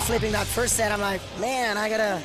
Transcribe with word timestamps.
flipping 0.00 0.32
that 0.32 0.46
first 0.46 0.74
set, 0.74 0.92
I'm 0.92 1.00
like, 1.00 1.20
man, 1.40 1.76
I 1.76 1.88
gotta, 1.88 2.22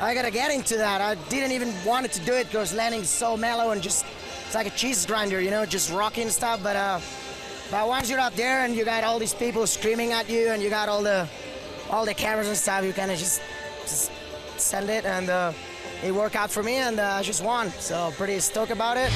I 0.00 0.14
gotta 0.14 0.30
get 0.30 0.50
into 0.50 0.76
that. 0.76 1.00
I 1.00 1.14
didn't 1.28 1.52
even 1.52 1.72
want 1.84 2.10
to 2.12 2.20
do 2.20 2.32
it 2.34 2.46
because 2.46 2.74
landing 2.74 3.04
so 3.04 3.36
mellow 3.36 3.70
and 3.70 3.82
just, 3.82 4.04
it's 4.46 4.54
like 4.54 4.66
a 4.66 4.70
cheese 4.70 5.04
grinder, 5.06 5.40
you 5.40 5.50
know, 5.50 5.66
just 5.66 5.92
rocking 5.92 6.30
stuff. 6.30 6.62
But 6.62 6.76
uh, 6.76 7.00
but 7.70 7.88
once 7.88 8.10
you're 8.10 8.20
up 8.20 8.34
there 8.34 8.64
and 8.64 8.74
you 8.74 8.84
got 8.84 9.02
all 9.02 9.18
these 9.18 9.34
people 9.34 9.66
screaming 9.66 10.12
at 10.12 10.28
you 10.28 10.48
and 10.48 10.62
you 10.62 10.68
got 10.68 10.88
all 10.88 11.02
the, 11.02 11.28
all 11.90 12.04
the 12.04 12.14
cameras 12.14 12.48
and 12.48 12.56
stuff, 12.56 12.84
you 12.84 12.92
kind 12.92 13.10
of 13.10 13.18
just, 13.18 13.40
just 13.82 14.10
send 14.58 14.90
it 14.90 15.04
and 15.04 15.30
uh, 15.30 15.52
it 16.04 16.12
worked 16.12 16.36
out 16.36 16.50
for 16.50 16.62
me 16.62 16.76
and 16.76 17.00
uh, 17.00 17.14
I 17.18 17.22
just 17.22 17.42
won. 17.42 17.70
So 17.70 18.12
pretty 18.16 18.38
stoked 18.40 18.72
about 18.72 18.96
it. 18.98 19.10